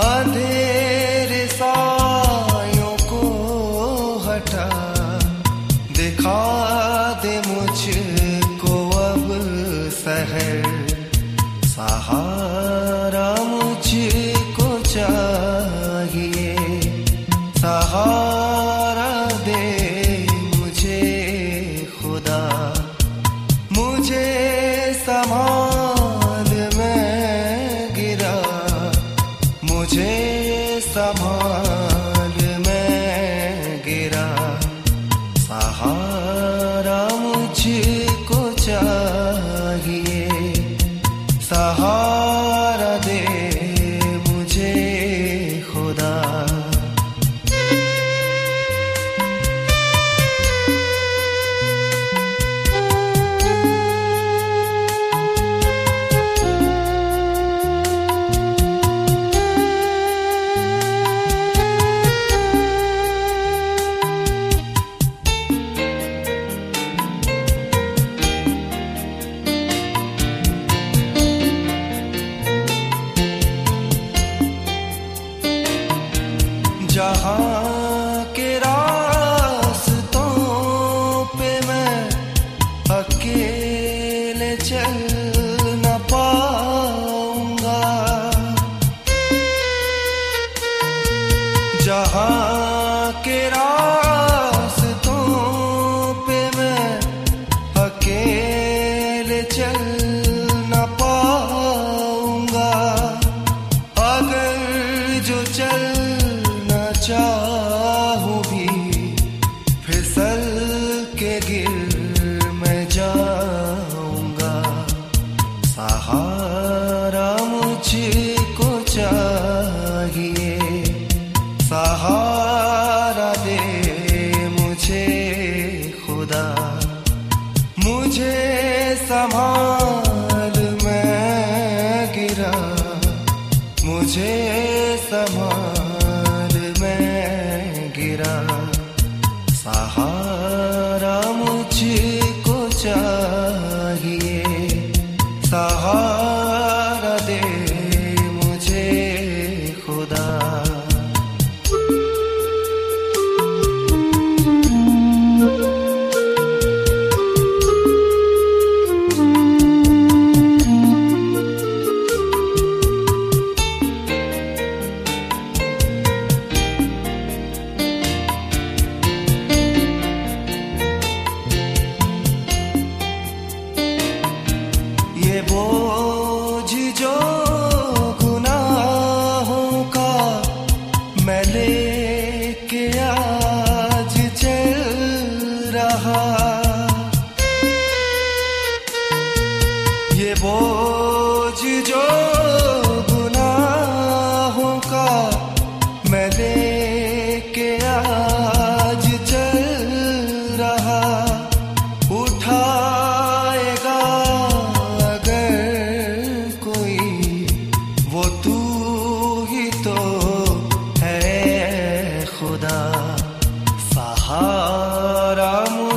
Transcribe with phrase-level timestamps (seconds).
[0.00, 0.81] अधे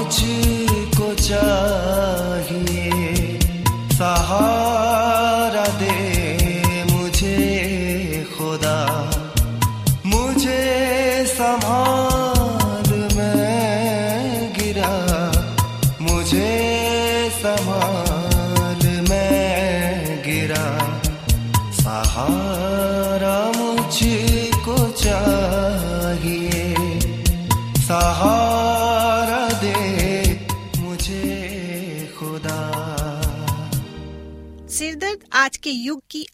[0.05, 0.34] आज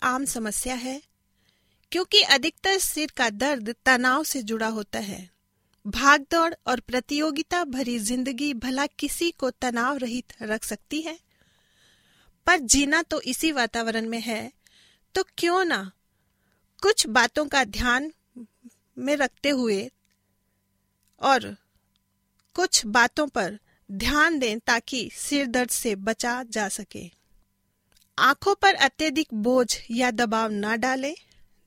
[0.04, 1.02] आम समस्या है,
[1.92, 5.30] क्योंकि अधिकतर सिर का दर्द तनाव से जुड़ा होता है।
[5.86, 11.18] भागदौड़ और प्रतियोगिता भरी ज़िंदगी भला किसी को तनाव रहित रख सकती है?
[12.48, 14.52] पर जीना तो इसी वातावरण में है
[15.16, 15.92] तो क्यों ना
[16.82, 18.12] कुछ बातों का ध्यान
[18.98, 19.90] में रखते हुए
[21.22, 21.56] और
[22.56, 23.58] कुछ बातों पर
[23.90, 27.21] ध्यान दें ताकि सिर दर्द से बचा जा सके।
[28.18, 31.14] आँखों पर अत्यधिक बोझ या दबाव न डालें।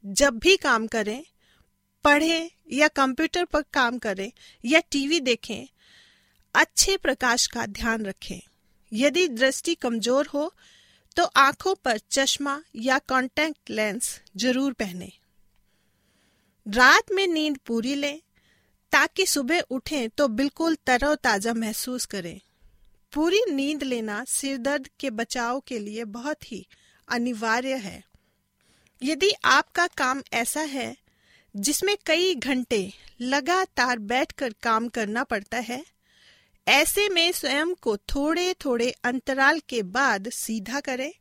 [0.04, 1.22] जब भी काम करें,
[2.04, 4.30] पढ़ें या कंप्यूटर पर काम करें
[4.64, 5.66] या टीवी देखें,
[6.54, 8.40] अच्छे प्रकाश का ध्यान रखें।
[8.92, 10.52] यदि दृष्टि कमज़ोर हो
[11.16, 15.12] तो आँखों पर चश्मा या कॉन्टैक्ट लेंस ज़रूर पहने।
[16.66, 18.20] रात में नींद पूरी लें,
[18.92, 22.40] ताकि सुबह उठें तो बिल्कुल तरोताजा महसूस करें।
[23.14, 26.66] पूरी नींद लेना सिरदर्द के बचाव के लिए बहुत ही
[27.08, 28.04] अनिवार्य है।
[29.02, 30.96] यदि आपका काम ऐसा है
[31.56, 35.84] जिसमें कई घंटे लगातार बैठकर काम करना पड़ता है,
[36.68, 41.12] ऐसे में स्वयं को थोड़े थोड़े अंतराल के बाद सीधा करें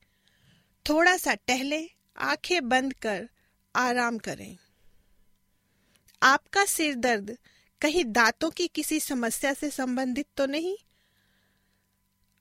[0.90, 3.30] थोड़ा सा टहले, आँखें बंद कर
[3.76, 4.58] आराम करें।
[6.24, 7.38] आपका सिर दर्द
[7.82, 10.78] कहीं दांतों की किसी समस्या से संबंधित तो नहीं?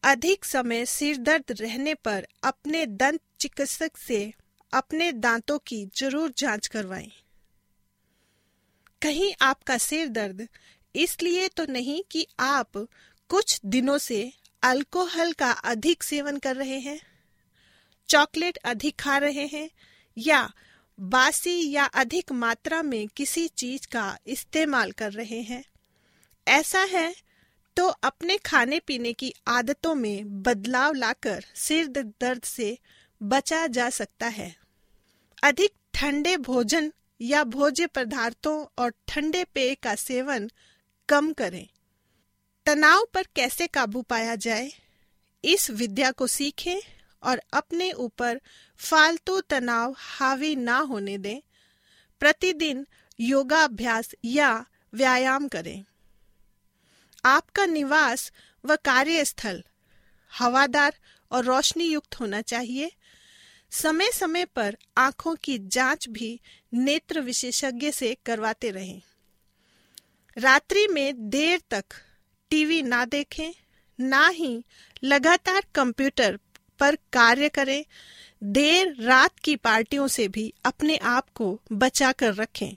[0.02, 4.32] अधिक समय सिर दर्द रहने पर अपने दंत चिकित्सक से
[4.72, 7.10] अपने दांतों की ज़रूर जाँच करवाएँ।
[9.02, 10.46] कहीं आपका सिर दर्द
[10.94, 12.76] इसलिए तो नहीं कि आप
[13.30, 14.32] कुछ दिनों से
[14.62, 17.00] अल्कोहल का अधिक सेवन कर रहे हैं,
[18.08, 19.68] चॉकलेट अधिक खा रहे हैं,
[20.16, 20.48] या
[20.98, 25.64] बासी या अधिक मात्रा में किसी चीज़ का इस्तेमाल कर रहे हैं
[26.46, 27.14] ऐसा है
[27.76, 32.78] तो अपने खाने पीने की आदतों में बदलाव लाकर सिर दर्द से
[33.22, 34.56] बचा जा सकता है।
[35.44, 40.50] अधिक ठंडे भोजन या भोज्य पदार्थों और ठंडे पेय का सेवन
[41.08, 41.68] कम करें।
[42.66, 44.72] तनाव पर कैसे काबू पाया जाए?
[45.44, 46.80] इस विद्या को सीखें
[47.22, 48.40] और अपने ऊपर
[48.76, 51.40] फालतू तनाव हावी ना होने दें।
[52.20, 52.86] प्रतिदिन
[53.20, 55.84] योगाभ्यास या व्यायाम करें।
[57.24, 58.32] आपका निवास
[58.64, 59.62] व कार्यस्थल
[60.32, 60.94] हवादार
[61.30, 62.92] और रोशनी युक्त होना चाहिए।
[63.70, 66.40] समय समय पर आँखों की जाँच भी
[66.74, 69.02] नेत्र विशेषज्ञ से करवाते रहें।
[70.38, 71.84] रात्रि में देर तक
[72.50, 73.52] टीवी ना देखें,
[74.00, 74.64] ना ही
[75.04, 76.38] लगातार कंप्यूटर
[76.78, 77.84] पर कार्य करें,
[78.42, 82.76] देर रात की पार्टियों से भी अपने आप को बचा कर रखें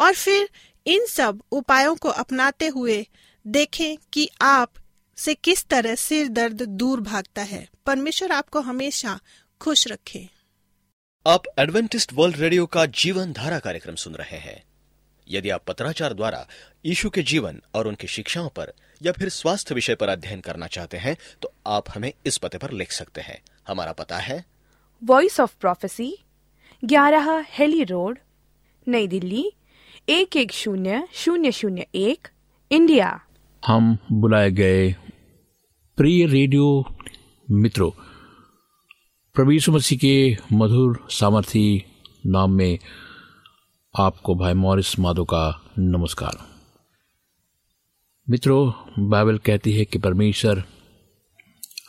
[0.00, 0.48] और फिर
[0.86, 3.06] इन सब उपायों को अपनाते हुए
[3.46, 4.72] देखें कि आप
[5.16, 9.20] से किस तरह सिर दर्द दूर भागता है। परमेश्वर आपको हमेशा
[9.60, 10.28] खुश रखे।
[11.26, 14.62] आप एडवेंटिस्ट वर्ल्ड रेडियो का जीवन धारा कार्यक्रम सुन रहे हैं।
[15.28, 16.46] यदि आप पत्राचार द्वारा
[16.84, 18.72] यीशु के जीवन और उनकी शिक्षाओं पर
[19.02, 22.70] या फिर स्वास्थ्य विषय पर अध्ययन करना चाहते हैं तो आप हमें इस पते पर
[22.70, 24.44] लिख सकते हैं। हमारा पता है।
[25.04, 26.16] वॉइस ऑफ़ प्रोफेसी
[26.84, 28.18] ग्यारह हेली रोड
[28.88, 29.52] नई दिल्ली
[30.08, 32.28] एक एक शून्य शून्य शून्य एक
[32.70, 33.20] इंडिया।
[33.66, 34.92] हम बुलाए गए
[35.96, 36.84] प्रिय रेडियो
[37.50, 37.90] मित्रों,
[39.34, 41.84] प्रभु मसीह के मधुर सामर्थी
[42.26, 42.78] नाम में
[43.98, 46.38] आपको भाई मॉरिस माधो का नमस्कार।
[48.30, 48.72] मित्रों,
[49.08, 50.64] बाइबल कहती है कि परमेश्वर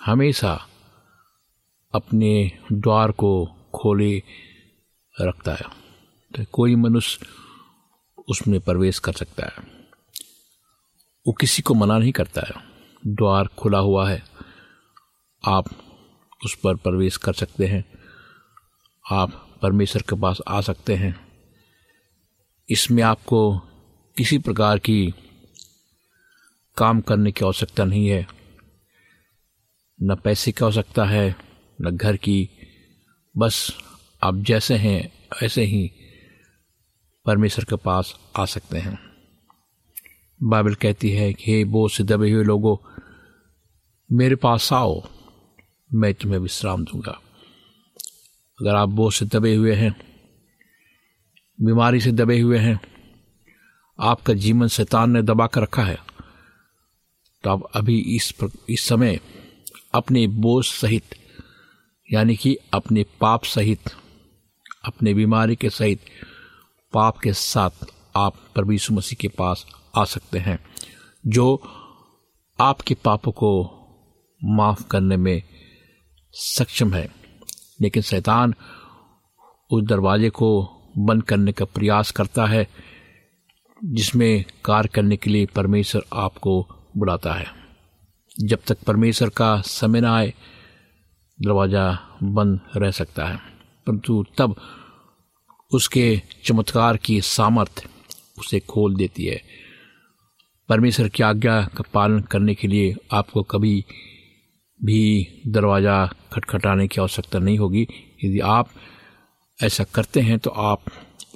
[0.06, 0.68] हमेशा
[1.96, 4.24] अपने द्वार को खोले
[5.22, 5.66] रखता है।
[6.36, 7.26] तो कोई मनुष्य
[8.30, 9.75] उसमें प्रवेश कर सकता है।
[11.28, 12.54] वो किसी को मना नहीं करता है।
[13.08, 14.24] द्वार खुला हुआ है।
[15.46, 15.66] आप
[16.46, 17.86] उस पर प्रवेश कर सकते हैं।
[19.12, 21.28] आप परमेश्वर के पास आ सकते हैं।
[22.70, 23.58] इसमें आपको
[24.18, 25.14] किसी प्रकार की
[26.78, 28.28] काम करने की आवश्यकता नहीं है।
[30.04, 31.36] न पैसे की आवश्यकता है,
[31.82, 32.50] न घर की।
[33.38, 33.78] बस
[34.24, 35.92] आप जैसे हैं, ऐसे ही
[37.26, 39.15] परमेश्वर के पास आ सकते हैं।
[40.40, 42.78] बाइबल कहती है कि हे बोझ से दबे हुए लोगों,
[44.10, 45.02] मेरे पास आओ,
[45.92, 47.20] मैं तुम्हें विश्राम दूँगा।
[48.60, 49.96] अगर आप बोझ से दबे हुए हैं,
[51.60, 52.80] बीमारी से दबे हुए हैं,
[54.00, 55.98] आपका जीवन शैतान ने दबा कर रखा है
[57.44, 58.34] तो आप अभी इस
[58.70, 59.20] इस समय
[59.94, 61.16] अपने बोझ सहित,
[62.10, 63.90] यानी कि अपने पाप सहित,
[64.86, 66.00] अपने बीमारी के सहित,
[66.94, 69.66] पाप के साथ आप परमेश्वर मसीह के पास
[69.96, 70.60] आ सकते हैं,
[71.28, 71.62] जो
[72.62, 73.72] आपके पापों को
[74.44, 75.44] माफ़ करने में
[76.32, 77.12] सक्षम है।
[77.82, 78.54] लेकिन शैतान
[79.72, 82.68] उस दरवाजे को बंद करने का प्रयास करता है,
[83.84, 87.46] जिसमें कार्य करने के लिए परमेश्वर आपको बुलाता है।
[88.40, 90.34] जब तक परमेश्वर का समय न आए,
[91.42, 93.38] दरवाज़ा बंद रह सकता है।
[93.88, 94.56] परंतु तब
[95.74, 97.90] उसके चमत्कार की सामर्थ्य
[98.40, 99.65] उसे खोल देती है।
[100.70, 103.86] परमेश्वर की आज्ञा का पालन करने के लिए आपको कभी
[104.80, 107.88] भी दरवाज़ा खटखटाने की आवश्यकता नहीं होगी।
[108.24, 108.70] यदि आप
[109.60, 110.84] ऐसा करते हैं तो आप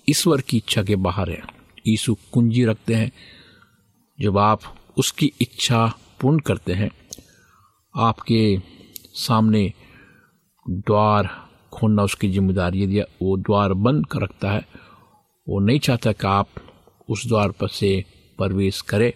[0.09, 1.43] ईश्वर की इच्छा के बाहर हैं।
[1.88, 3.12] यीशु कुंजी रखते हैं।
[4.19, 4.62] जब आप
[4.98, 5.86] उसकी इच्छा
[6.21, 6.91] पूर्ण करते हैं,
[7.95, 8.62] आपके
[9.15, 9.71] सामने
[10.65, 11.29] द्वार
[11.74, 14.65] खोलना उसकी ज़िम्मेदारी यदि वो द्वार बंद कर रखता है,
[15.48, 16.48] वो नहीं चाहता कि आप
[17.09, 18.03] उस द्वार पर से
[18.39, 19.13] प्रवेश करें।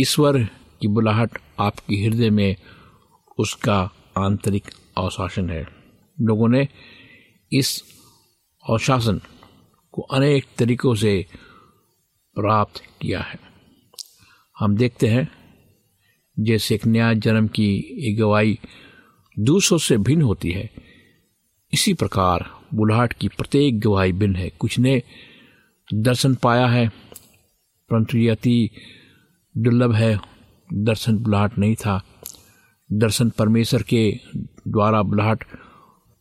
[0.00, 0.44] ईश्वर
[0.80, 2.56] की बुलाहट आपके हृदय में
[3.38, 4.64] उसका आंतरिक
[4.98, 5.66] अवशासन है।
[6.20, 6.68] लोगों ने
[7.52, 7.82] इस
[8.70, 9.20] अवशासन
[9.92, 11.26] को अनेक तरीकों से
[12.34, 13.38] प्राप्त किया है।
[14.58, 15.28] हम देखते हैं,
[16.40, 17.68] जैसे एक नया जन्म की
[18.00, 18.58] एक गवाही
[19.38, 20.70] दूसरों से भिन्न होती है,
[21.72, 25.02] इसी प्रकार बुलाहट की प्रत्येक गवाही भिन्न है। कुछ ने
[25.94, 26.90] दर्शन पाया है
[27.90, 28.70] परंतु ये अति
[29.56, 30.18] दुर्लभ है।
[30.74, 32.00] दर्शन बुलाहट नहीं था।
[32.92, 34.20] दर्शन परमेश्वर के
[34.68, 35.44] द्वारा बुलाहट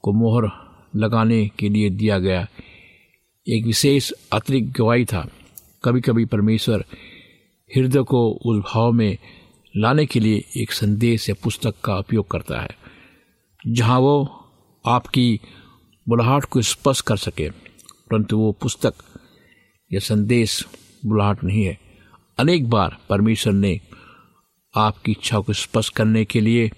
[0.02, 0.50] को मोहर
[0.96, 2.48] लगाने के लिए दिया गया।
[3.48, 5.30] एक विशेष अतिरिक्त गवाही था।
[5.84, 6.86] कभी कभी परमेश्वर
[7.76, 9.18] हृदय को उस भाव में
[9.78, 12.70] लाने के लिए एक संदेश या पुस्तक का उपयोग करता है,
[13.68, 14.46] जहाँ वो
[14.86, 15.40] आपकी
[16.10, 17.50] बुलाहट को स्पष्ट कर सके।
[18.10, 18.94] परंतु वो पुस्तक
[19.94, 20.66] या संदेश
[21.08, 21.80] बुलाहट नहीं है।
[22.38, 23.82] अनेक बार परमेश्वर ने
[24.76, 26.70] आपकी इच्छा को स्पष्ट करने के लिए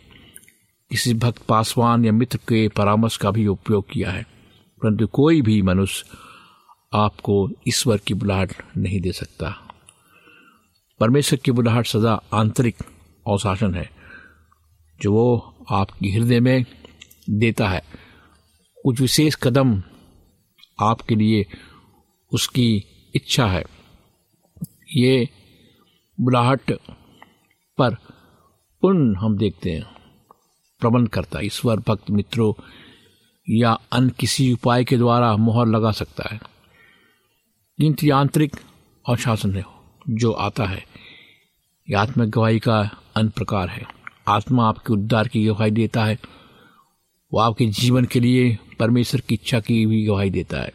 [0.91, 4.23] किसी भक्त, पासवान या मित्र के परामर्श का भी उपयोग किया है।
[4.83, 6.05] परंतु कोई भी मनुष्य
[6.93, 9.73] आपको ईश्वर की बुलाहट नहीं दे सकता।
[10.99, 12.75] परमेश्वर की बुलाहट सदा आंतरिक
[13.27, 13.89] अवशासन है।
[15.01, 16.65] जो वो आपके हृदय में
[17.29, 17.83] देता है,
[18.83, 19.83] कुछ विशेष कदम
[20.81, 21.45] आपके लिए
[22.33, 22.83] उसकी
[23.15, 23.78] इच्छा है।
[24.95, 25.29] ये
[26.21, 26.61] बुलाहट
[27.77, 27.95] पर
[28.81, 29.83] पुण्य हम देखते हैं।
[30.79, 32.53] प्रबंध करता है, ईश्वर, भक्त, मित्रों,
[33.49, 36.39] या अन्य किसी उपाय के द्वारा मोहर लगा सकता है।
[37.77, 38.55] किंतु आंतरिक
[39.07, 39.63] अनुशासन है,
[40.09, 40.85] जो आता है।
[41.89, 43.83] यह आत्मिक गवाही का अन्य प्रकार है।
[44.27, 46.19] आत्मा आपके उद्धार की गवाही देता है।
[47.33, 50.71] वो आपके जीवन के लिए परमेश्वर की इच्छा की भी गवाही देता है।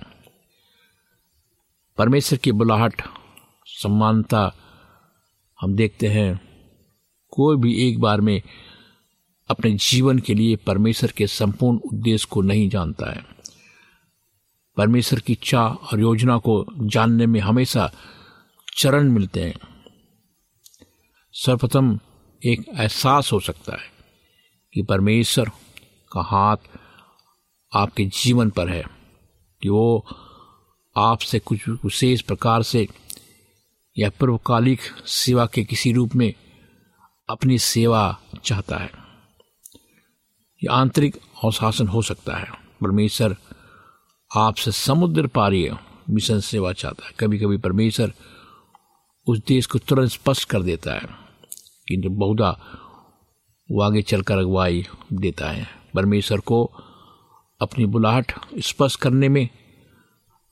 [1.99, 3.03] परमेश्वर की बुलाहट
[3.83, 4.53] सम्मानता
[5.61, 6.41] हम देखते हैं।
[7.31, 8.43] कोई भी एक बार में
[9.49, 13.27] अपने जीवन के लिए परमेश्वर के संपूर्ण उद्देश्य को नहीं जानता है।
[14.77, 17.93] परमेश्वर की इच्छा और योजना को जानने में हमेशा
[18.77, 19.59] चरण मिलते हैं।
[21.33, 21.99] सर्वप्रथम
[22.45, 23.93] एक एहसास हो सकता है
[24.75, 25.49] कि परमेश्वर
[26.13, 26.57] का हाथ
[27.75, 28.85] आपके जीवन पर है
[29.63, 30.07] कि वो
[30.97, 32.89] आपसे कुछ विशेष प्रकार से
[33.99, 36.35] या पूर्वकालिक सेवा के किसी रूप में
[37.31, 38.91] अपनी सेवा चाहता है।
[40.65, 43.37] यह आंतरिक अवशासन हो सकता है। परमेश्वर
[44.37, 45.71] आपसे समुद्र पारी
[46.11, 48.13] मिशन सेवा चाहता है। कभी कभी परमेश्वर
[49.27, 51.07] उस देश को तुरंत स्पष्ट कर देता है।
[51.89, 52.61] किंतु बहुधा
[53.71, 56.65] वो आगे चलकर अगुवाई देता है। परमेश्वर को
[57.61, 59.49] अपनी बुलाहट स्पष्ट करने में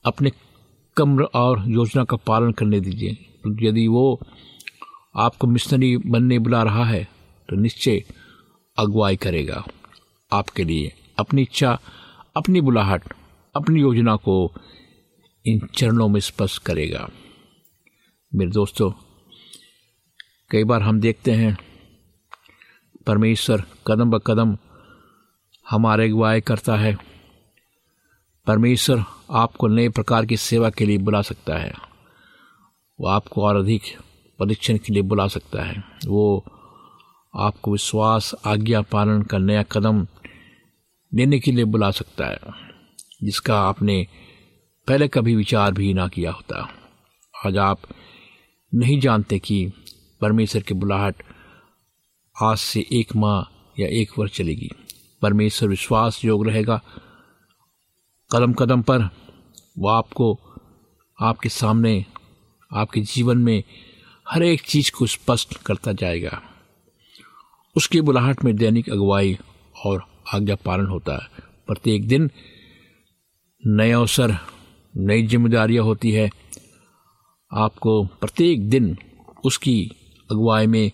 [0.05, 0.31] अपने
[0.97, 4.19] कम्र और योजना का पालन करने दीजिए। यदि वो
[5.15, 7.07] आपको मिशनरी बनने बुला रहा है
[7.49, 8.03] तो निश्चय
[8.77, 9.63] अगुवाई करेगा
[10.31, 11.79] आपके लिए। अपनी इच्छा,
[12.37, 13.13] अपनी बुलाहट,
[13.55, 14.51] अपनी योजना को
[15.45, 17.09] इन चरणों में स्पष्ट करेगा।
[18.35, 18.91] मेरे दोस्तों,
[20.51, 21.57] कई बार हम देखते हैं,
[23.07, 24.57] परमेश्वर कदम ब कदम
[25.69, 26.97] हमारे अगुवाई करता है।
[28.47, 31.92] परमेश्वर आपको नए प्रकार की सेवा के लिए बुला सकता है।
[32.99, 33.81] वो आपको और अधिक
[34.39, 36.45] परीक्षण के लिए बुला सकता है। वो
[37.35, 40.07] आपको विश्वास, आज्ञा पालन का नया कदम
[41.13, 42.39] लेने के लिए बुला सकता है,
[43.23, 44.07] जिसका आपने
[44.87, 46.69] पहले कभी विचार भी ना किया होता।
[47.45, 47.79] आज आप
[48.73, 49.71] नहीं जानते कि
[50.21, 51.23] परमेश्वर की बुलाहट
[52.41, 53.41] आज से एक माह
[53.79, 54.69] या एक वर्ष चलेगी।
[55.21, 56.81] परमेश्वर विश्वास योग रहेगा।
[58.31, 59.09] कदम कदम पर
[59.77, 60.39] वो आपको
[61.21, 62.05] आपके सामने
[62.73, 63.63] आपके जीवन में
[64.29, 66.41] हर एक चीज़ को स्पष्ट करता जाएगा।
[67.75, 69.37] उसकी बुलाहट में दैनिक अगुवाई
[69.85, 72.31] और आज्ञा पालन होता है। प्रत्येक दिन
[73.67, 74.37] नए अवसर
[74.97, 76.29] नई जिम्मेदारियाँ होती है।
[77.53, 78.97] आपको प्रत्येक दिन
[79.45, 79.91] उसकी
[80.31, 80.91] अगुवाई में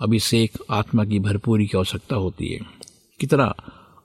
[0.00, 2.60] अभिषेक आत्मा की भरपूरी की आवश्यकता होती है।
[3.20, 3.54] कितना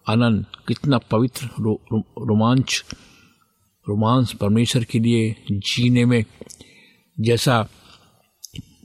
[0.08, 2.86] आनंद कितना पवित्र रो, रो, रोमांच
[3.89, 6.26] रोमांस परमेश्वर के लिए जीने में
[7.19, 7.67] जैसा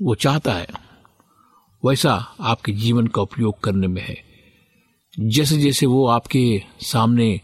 [0.03, 0.67] वो चाहता है,
[1.85, 4.25] वैसा आपके जीवन का उपयोग करने में है।
[5.21, 7.41] जैसे जैसे वो आपके सामने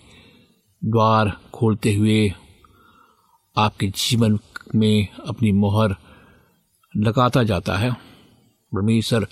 [0.84, 2.32] द्वार खोलते हुए
[3.56, 4.38] आपके जीवन
[4.74, 5.96] में अपनी मोहर
[6.96, 7.92] लगाता जाता है,
[8.74, 9.28] परमेश्वर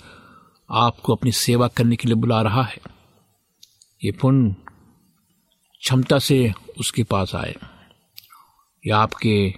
[0.71, 2.77] आपको अपनी सेवा करने के लिए बुला रहा है।
[4.03, 4.55] ये पुण्य
[5.81, 7.55] क्षमता से उसके पास आए।
[8.87, 9.53] या आपके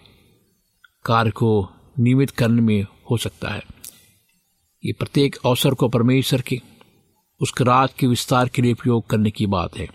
[1.05, 3.62] कार्य को नियमित करने में हो सकता है।
[4.86, 6.62] ये प्रत्येक अवसर को परमेश्वर के,
[7.41, 9.88] उसके राज के विस्तार के लिए उपयोग करने की बात है।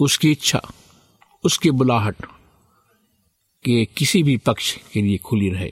[0.00, 0.62] उसकी इच्छा,
[1.44, 2.16] उसकी बुलाहट
[3.64, 5.70] के किसी भी पक्ष के लिए खुली रहे।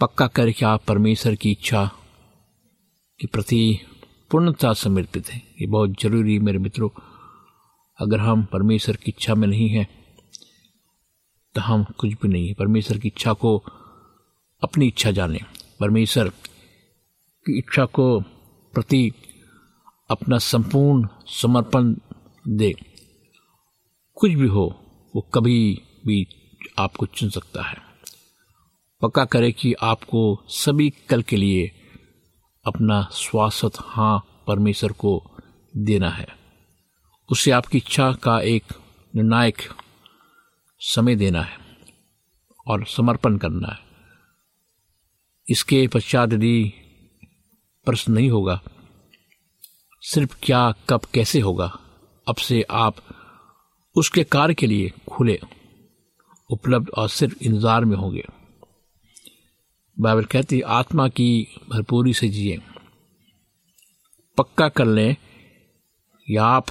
[0.00, 1.92] पक्का करके आप परमेश्वर की इच्छा
[3.20, 3.78] के प्रति
[4.30, 6.88] पूर्णता समर्पित है। ये बहुत ज़रूरी मेरे मित्रों।
[7.98, 9.99] अगर हम परमेश्वर की इच्छा में नहीं हैं
[11.54, 13.64] तो हम कुछ भी नहीं है। परमेश्वर की इच्छा को,
[14.62, 15.40] अपनी इच्छा जाने।
[15.80, 16.28] परमेश्वर
[17.46, 18.20] की इच्छा को
[18.74, 19.12] प्रति
[20.10, 21.94] अपना संपूर्ण समर्पण
[22.48, 22.74] दे।
[24.14, 24.80] कुछ भी हो,
[25.16, 26.26] वो कभी भी
[26.78, 27.76] आपको चुन सकता है।
[29.02, 31.72] पक्का करे कि आपको सभी कल के लिए
[32.64, 35.30] अपना स्वास्थ्य हाँ परमेश्वर को
[35.76, 36.28] देना है।
[37.30, 38.64] उसे आपकी इच्छा का एक
[39.14, 39.56] निर्णायक
[40.80, 41.58] समय देना है
[42.66, 43.78] और समर्पण करना है।
[45.46, 46.72] इसके पश्चात यदि
[47.86, 48.60] प्रश्न नहीं होगा,
[50.02, 51.66] सिर्फ़ क्या, कब, कैसे होगा,
[52.26, 52.96] अब से आप
[53.96, 55.38] उसके कार्य के लिए खुले,
[56.50, 58.24] उपलब्ध और सिर्फ़ इंतज़ार में होंगे।
[59.96, 62.58] बाइबल कहती आत्मा की भरपूरी से जिए।
[64.38, 65.16] पक्का कर लें,
[66.28, 66.66] या आप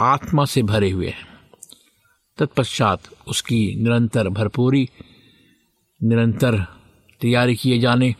[0.00, 1.35] आत्मा से भरे हुए हैं।
[2.38, 4.88] तत्पश्चात उसकी निरंतर भरपूरी,
[6.02, 6.66] निरंतर
[7.20, 8.14] तैयारी किए जाने,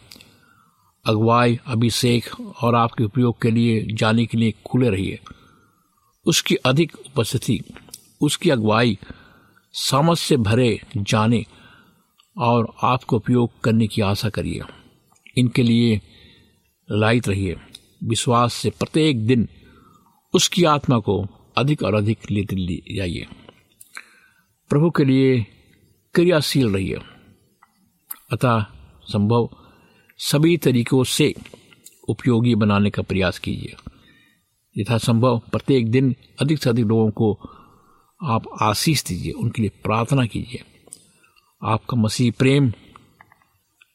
[1.07, 5.21] अगुवाई, अभिषेक और आपके उपयोग के लिए जाने के लिए खुले रहिए।
[6.27, 7.61] उसकी अधिक उपस्थिति,
[8.21, 8.99] उसकी अगुवाई
[9.73, 11.45] समझ से भरे जाने
[12.39, 14.61] और आपको उपयोग करने की आशा करिए।
[15.37, 16.01] इनके लिए
[16.91, 17.57] लाइत रहिए।
[18.05, 19.49] विश्वास से प्रत्येक दिन
[20.35, 21.27] उसकी आत्मा को
[21.57, 23.27] अधिक और अधिक लेते जाइए।
[24.69, 25.47] प्रभु के लिए
[26.15, 26.99] क्रियाशील रहिए।
[28.33, 28.65] अतः
[29.03, 29.51] संभव
[30.19, 31.35] सभी तरीकों से
[32.09, 33.77] उपयोगी बनाने का प्रयास कीजिए।
[34.79, 37.41] यथासंभव प्रत्येक दिन अधिक से अधिक लोगों को
[38.23, 40.65] आप आशीष दीजिए, उनके लिए प्रार्थना कीजिए।
[41.65, 42.73] आपका मसीह प्रेम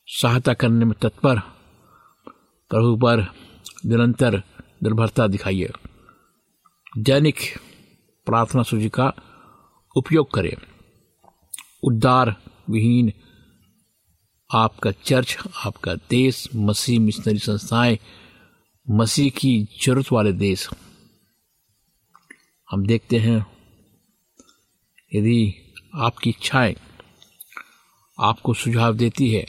[0.07, 1.39] सहायता करने में तत्पर,
[2.69, 3.25] प्रभु पर
[3.86, 4.43] निरंतर
[4.84, 5.69] निर्भरता दिखाइए।
[6.97, 7.36] दैनिक
[8.25, 9.13] प्रार्थना सूची का
[9.95, 10.56] उपयोग करें।
[11.84, 12.36] उद्धार
[12.69, 13.12] विहीन
[14.49, 17.97] आपका चर्च, आपका देश, मसीह मिशनरी संस्थाएँ,
[18.88, 20.67] मसीह की ज़रूरत वाले देश।
[22.69, 23.45] हम देखते हैं,
[25.13, 25.54] यदि
[25.95, 26.75] आपकी इच्छाएँ
[28.17, 29.45] आपको सुझाव देती है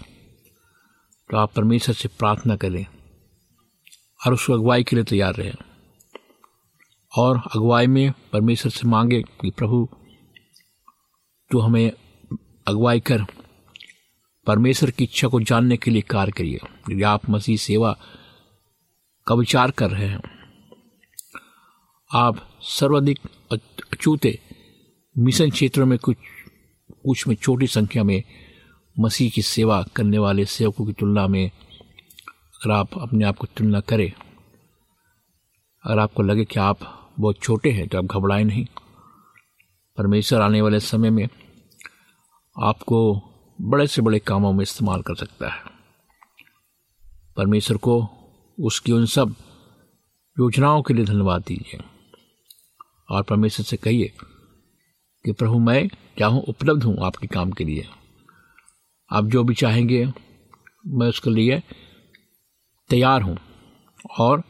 [1.30, 2.84] तो आप परमेश्वर से प्रार्थना करें
[4.20, 5.54] और उसको अगुवाई के लिए तैयार रहें।
[7.12, 9.88] और अगुवाई में परमेश्वर से मांगे कि प्रभु
[11.52, 11.90] तो हमें
[12.66, 13.24] अगवाई कर।
[14.46, 16.58] परमेश्वर की इच्छा को जानने के लिए कार्य करिए।
[16.90, 17.96] यदि आप मसीह सेवा
[19.26, 20.20] का विचार कर रहे हैं,
[22.10, 23.18] आप सर्वाधिक
[23.52, 24.38] अचूते
[25.16, 26.16] मिशन क्षेत्रों में कुछ
[27.04, 28.22] कुछ में छोटी संख्या में
[28.96, 33.80] मसीह की सेवा करने वाले सेवकों की तुलना में अगर आप अपने आप को तुलना
[33.80, 34.10] करें,
[35.84, 36.78] अगर आपको लगे कि आप
[37.20, 38.66] बहुत छोटे हैं तो आप घबराएँ नहीं।
[39.98, 41.26] परमेश्वर आने वाले समय में
[42.60, 43.22] आपको
[43.60, 45.62] बड़े से बड़े कामों में इस्तेमाल कर सकता है।
[47.36, 48.08] परमेश्वर को
[48.60, 49.34] उसकी उन सब
[50.40, 51.80] योजनाओं के लिए धन्यवाद दीजिए।
[53.10, 54.12] और परमेश्वर से कहिए
[55.24, 57.86] कि, प्रभु, मैं क्या हूँ उपलब्ध हूँ आपके काम के लिए।
[59.12, 60.12] आप जो भी चाहेंगे,
[60.86, 61.62] मैं उसके लिए
[62.88, 63.38] तैयार हूँ
[64.20, 64.40] और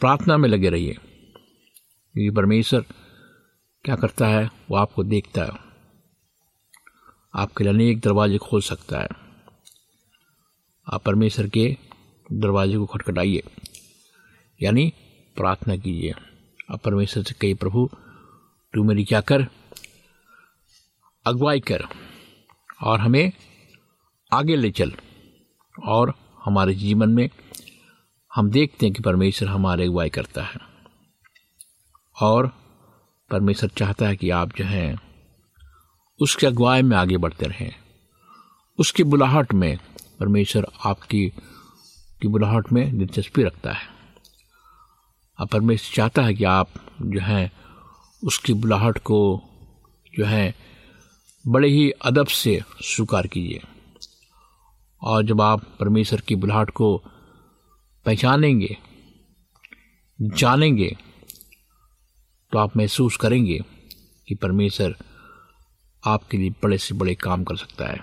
[0.00, 2.80] प्रार्थना में लगे रहिए। क्योंकि परमेश्वर
[3.84, 5.71] क्या करता है, वो आपको देखता है।
[7.34, 9.08] आपके लिए अनेक दरवाजे खोल सकता है।
[10.86, 11.76] आप परमेश्वर के
[12.32, 13.42] दरवाजे को खटखटाइए,
[14.62, 14.92] यानी
[15.36, 16.14] प्रार्थना कीजिए।
[16.70, 17.88] आप परमेश्वर से कही प्रभु,
[18.74, 19.46] तू मेरी क्या कर?
[21.26, 21.84] अगुवाई कर
[22.82, 23.32] और हमें
[24.32, 24.92] आगे ले चल
[25.88, 26.14] और
[26.44, 27.28] हमारे जीवन में
[28.34, 30.60] हम देखते हैं कि परमेश्वर हमारे अगुवाई करता है
[32.20, 32.46] और
[33.30, 35.11] परमेश्वर चाहता है कि आप जो हैं
[36.22, 37.72] उसके अगुवाई में आगे बढ़ते रहें।
[38.78, 39.78] उसकी बुलाहट में
[40.20, 41.28] परमेश्वर आपकी,
[42.22, 43.88] की बुलाहट में दिलचस्पी रखता है।
[45.38, 46.68] अब परमेश्वर चाहता है कि आप
[47.02, 47.52] जो हैं,
[48.24, 49.42] उसकी बुलाहट को
[50.18, 50.54] जो है,
[51.46, 53.62] बड़े ही अदब से स्वीकार कीजिए।
[55.02, 57.02] और जब आप परमेश्वर की बुलाहट को
[58.06, 58.78] पहचानेंगे,
[60.20, 60.96] जानेंगे
[62.52, 63.64] तो आप महसूस करेंगे
[64.28, 64.96] कि परमेश्वर
[66.04, 68.00] आपके लिए बड़े से बड़े काम कर सकता है।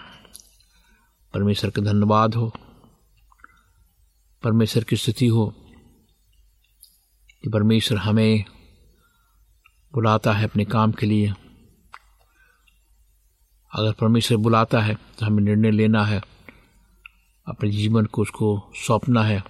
[1.34, 2.52] परमेश्वर का धन्यवाद हो।
[4.44, 5.48] परमेश्वर की स्थिति हो
[7.44, 8.46] कि परमेश्वर हमें
[9.94, 11.34] बुलाता है अपने काम के लिए।
[13.72, 16.22] अगर परमेश्वर बुलाता है तो हमें निर्णय लेना है।
[17.48, 19.44] अपने जीवन को उसको सौंपना है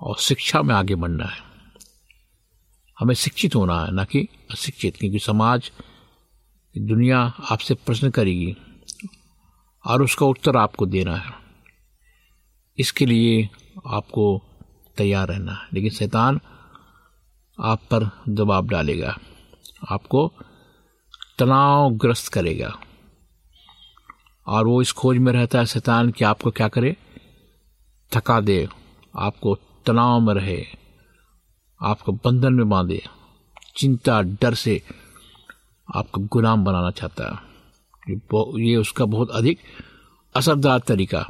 [0.00, 1.42] और शिक्षा में आगे बढ़ना है।
[2.98, 5.70] हमें शिक्षित होना है, ना कि अशिक्षित, क्योंकि समाज
[6.78, 8.56] दुनिया आपसे प्रश्न करेगी
[9.86, 11.32] और उसका उत्तर आपको देना है।
[12.78, 13.50] इसके लिए
[13.86, 14.42] आपको
[14.96, 16.40] तैयार रहना है। लेकिन शैतान
[17.60, 19.18] आप पर दबाव डालेगा।
[19.90, 20.32] आपको
[21.38, 22.80] तनावग्रस्त करेगा।
[24.46, 26.96] और वो इस खोज में रहता है, शैतान, कि आपको क्या करे?
[28.16, 28.68] थका दे।
[29.18, 30.66] आपको तनाव में रहे।
[31.82, 33.04] आपको बंधन में बांधे।
[33.76, 34.82] चिंता, डर से
[35.94, 37.50] आपको गुलाम बनाना चाहता है।
[38.64, 39.58] ये उसका बहुत अधिक
[40.36, 41.26] असरदार तरीका।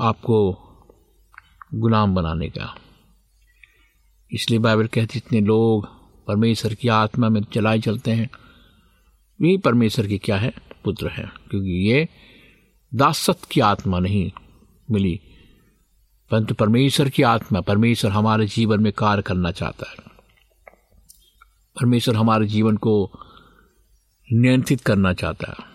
[0.00, 0.58] आपको
[1.74, 2.78] गुलाम बनाने का।
[4.32, 5.88] इसलिए बाइबल कहती इतने लोग
[6.26, 8.30] परमेश्वर की आत्मा में चलाए चलते हैं।
[9.42, 10.54] यही परमेश्वर की क्या है?
[10.84, 12.08] पुत्र है। क्योंकि ये
[12.94, 14.32] दासत की आत्मा नहीं
[14.90, 15.20] मिली।
[16.30, 20.11] परंतु परमेश्वर की आत्मा, परमेश्वर हमारे जीवन में कार्य करना चाहता है।
[21.80, 23.10] परमेश्वर हमारे जीवन को
[24.32, 25.72] नियंत्रित करना चाहता है।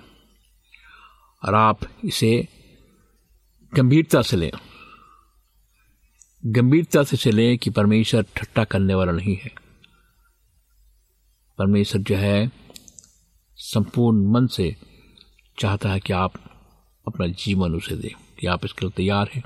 [1.45, 2.47] और आप इसे
[3.75, 4.51] गंभीरता से लें।
[6.45, 9.55] गंभीरता से चलें कि परमेश्वर ठट्टा करने वाला नहीं है।
[11.57, 12.51] परमेश्वर जो है,
[13.55, 14.75] संपूर्ण मन से
[15.59, 16.33] चाहता है कि आप
[17.07, 19.43] अपना जीवन उसे दें, कि आप इसके लिए तैयार हैं।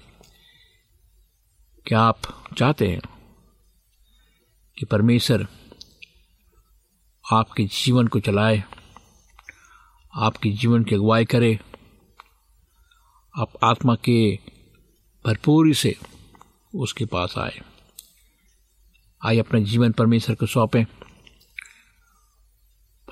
[1.86, 2.22] क्या आप
[2.58, 3.02] चाहते हैं
[4.78, 5.48] कि परमेश्वर
[7.34, 8.64] आपके जीवन को चलाए
[10.16, 11.60] आपके जीवन की अगुवाई करे।
[13.38, 14.40] आप आत्मा के
[15.26, 15.96] भरपूरी से
[16.76, 17.62] उसके पास आए।
[19.26, 20.86] आइए अपना जीवन परमेश्वर को सौंपें।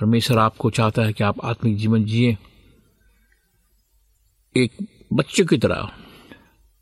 [0.01, 2.37] परमेश्वर आपको चाहता है कि आप आत्मिक जीवन जिए।
[4.57, 4.77] एक
[5.13, 5.91] बच्चे की तरह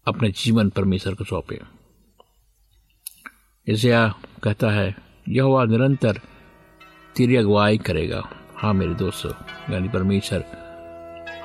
[0.08, 1.62] अपने जीवन परमेश्वर को सौंपे।
[3.68, 3.92] इसे
[4.44, 4.96] कहता है
[5.30, 6.22] यह हुआ निरंतर
[7.18, 8.24] तेरी अगुवाई करेगा।
[8.56, 9.32] हाँ मेरे दोस्तों,
[9.74, 10.44] यानी परमेश्वर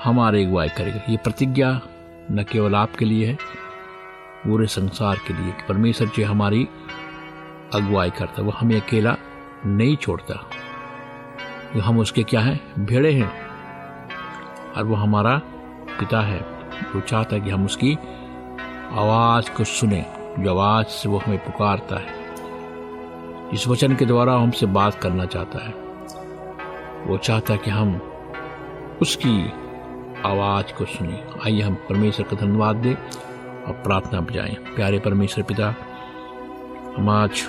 [0.05, 1.81] हमारे अगुवाई करेगा। ये प्रतिज्ञा
[2.33, 3.35] न केवल आपके लिए है,
[4.45, 6.69] पूरे संसार के लिए कि परमेश्वर जी हमारी
[7.75, 9.17] अगुवाई करता वो हमें अकेला
[9.67, 10.51] नहीं छोड़ता।
[11.81, 12.85] हम उसके क्या हैं?
[12.85, 13.33] भेड़े हैं।
[14.77, 15.39] और वो हमारा
[15.99, 16.41] पिता है।
[16.95, 17.99] वो चाहता है कि हम उसकी
[18.93, 20.07] आवाज़ को सुने,
[20.39, 22.22] जो आवाज़ से वो हमें पुकारता है।
[23.53, 25.73] इस वचन के द्वारा हमसे बात करना चाहता है।
[27.07, 28.01] वो चाहता है कि हम
[29.03, 29.53] उसकी
[30.27, 32.95] आवाज़ को सुने। आइए हम परमेश्वर का धन्यवाद दें
[33.65, 35.75] और प्रार्थना बजाएँ। प्यारे परमेश्वर पिता,
[36.97, 37.47] हम आज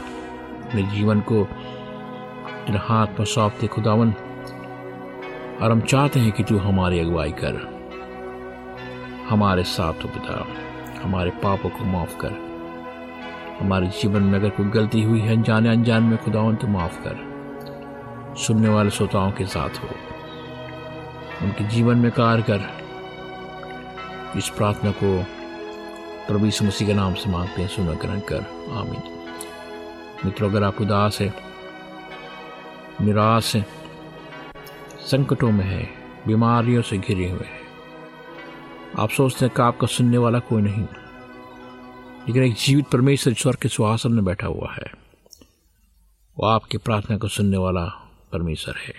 [0.63, 1.43] अपने जीवन को
[2.69, 4.11] हाथ में सौंपते खुदावन,
[5.61, 7.55] और हम चाहते हैं कि तू हमारी अगुवाई कर।
[9.29, 10.47] हमारे साथ हो पिता,
[11.03, 12.52] हमारे पापों को माफ़ कर।
[13.59, 17.33] हमारे जीवन में अगर कोई गलती हुई है, अनजाने अनजान में खुदावन तो माफ़ कर।
[18.37, 19.89] सुनने वाले श्रोताओं के साथ हो।
[21.41, 22.61] उनके जीवन में कार कर।
[24.37, 25.23] इस प्रार्थना को
[26.27, 28.39] प्रभु यीशु मसीह के नाम से मांगते हैं, सुना, ग्रहण कर।
[28.77, 29.01] आमीन।
[30.25, 31.33] मित्रों, अगर आप उदास है,
[33.01, 33.65] निराश है,
[34.99, 35.89] संकटों में है,
[36.27, 37.61] बीमारियों से घिरे हुए हैं,
[38.99, 40.87] आप सोचते हैं कि आपका सुनने वाला कोई नहीं।
[42.27, 44.91] लेकिन एक जीवित परमेश्वर स्वर के सुहासन में बैठा हुआ है।
[46.39, 47.85] वो आपकी प्रार्थना को सुनने वाला
[48.31, 48.93] परमेश्वर है।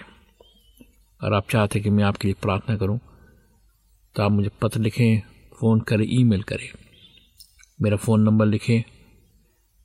[1.25, 3.01] और आप चाहते कि मैं आपके लिए प्रार्थना करूँ
[4.17, 5.21] तो आप मुझे पत्र लिखें,
[5.61, 6.73] फ़ोन करें, ईमेल करें।
[7.83, 8.83] मेरा फ़ोन नंबर लिखें।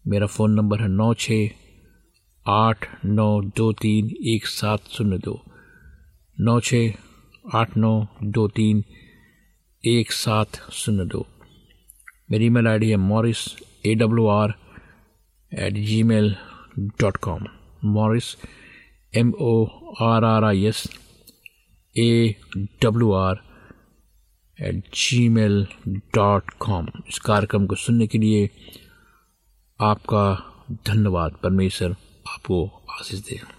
[0.08, 1.50] मेरा फ़ोन नंबर है नौ छः
[2.48, 5.44] आठ नौ दो तीन एक सात शून्य दो।
[6.40, 6.94] नौ छः
[7.54, 8.84] आठ नौ दो तीन
[9.86, 11.28] एक सात शून्य दो।
[12.32, 13.38] मेरी ईमेल आईडी है Morris
[13.86, 14.50] A W R
[15.52, 16.36] at gmail
[16.80, 17.46] dot com
[17.86, 18.36] Morris
[19.18, 19.66] M O
[20.02, 20.84] R R I S
[21.98, 22.36] A
[22.84, 23.36] W R
[24.62, 24.84] at
[25.30, 28.50] gmail dot com इस कार्यक्रम को सुनने के लिए
[29.80, 30.24] आपका
[30.88, 31.96] धन्यवाद, परमेश्वर
[32.30, 33.59] आपको आशीष दे।